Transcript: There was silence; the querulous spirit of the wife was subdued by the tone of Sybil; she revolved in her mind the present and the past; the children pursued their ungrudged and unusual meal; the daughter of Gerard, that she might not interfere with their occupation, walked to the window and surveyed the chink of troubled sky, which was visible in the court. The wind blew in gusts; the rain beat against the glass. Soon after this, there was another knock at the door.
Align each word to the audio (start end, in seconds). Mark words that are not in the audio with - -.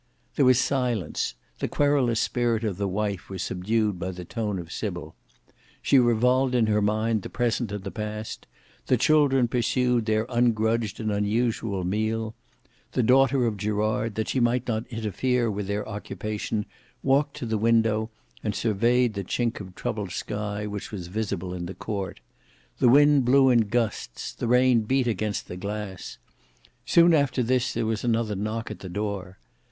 There 0.35 0.45
was 0.45 0.57
silence; 0.57 1.35
the 1.59 1.67
querulous 1.67 2.19
spirit 2.19 2.63
of 2.63 2.77
the 2.77 2.87
wife 2.87 3.29
was 3.29 3.43
subdued 3.43 3.99
by 3.99 4.09
the 4.09 4.25
tone 4.25 4.57
of 4.57 4.71
Sybil; 4.71 5.13
she 5.79 5.99
revolved 5.99 6.55
in 6.55 6.65
her 6.65 6.81
mind 6.81 7.21
the 7.21 7.29
present 7.29 7.71
and 7.71 7.83
the 7.83 7.91
past; 7.91 8.47
the 8.87 8.97
children 8.97 9.47
pursued 9.47 10.07
their 10.07 10.25
ungrudged 10.27 10.99
and 10.99 11.11
unusual 11.11 11.83
meal; 11.83 12.33
the 12.93 13.03
daughter 13.03 13.45
of 13.45 13.57
Gerard, 13.57 14.15
that 14.15 14.29
she 14.29 14.39
might 14.39 14.67
not 14.67 14.87
interfere 14.87 15.51
with 15.51 15.67
their 15.67 15.87
occupation, 15.87 16.65
walked 17.03 17.35
to 17.35 17.45
the 17.45 17.59
window 17.59 18.09
and 18.43 18.55
surveyed 18.55 19.13
the 19.13 19.23
chink 19.23 19.59
of 19.59 19.75
troubled 19.75 20.09
sky, 20.13 20.65
which 20.65 20.91
was 20.91 21.09
visible 21.09 21.53
in 21.53 21.67
the 21.67 21.75
court. 21.75 22.21
The 22.79 22.89
wind 22.89 23.23
blew 23.23 23.49
in 23.51 23.67
gusts; 23.67 24.33
the 24.33 24.47
rain 24.47 24.81
beat 24.81 25.05
against 25.05 25.47
the 25.47 25.57
glass. 25.57 26.17
Soon 26.87 27.13
after 27.13 27.43
this, 27.43 27.71
there 27.75 27.85
was 27.85 28.03
another 28.03 28.33
knock 28.33 28.71
at 28.71 28.79
the 28.79 28.89
door. 28.89 29.37